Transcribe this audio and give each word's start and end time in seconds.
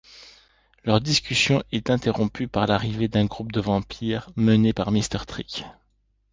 Leur 0.83 0.99
discussion 0.99 1.61
est 1.71 1.91
interrompue 1.91 2.47
par 2.47 2.65
l'arrivée 2.65 3.07
d'un 3.07 3.25
groupe 3.25 3.51
de 3.51 3.61
vampires 3.61 4.31
mené 4.35 4.73
par 4.73 4.89
Mister 4.89 5.19
Trick. 5.27 5.63